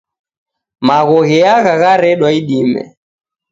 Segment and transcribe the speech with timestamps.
[0.87, 2.81] Magho gheagha gharedwa idime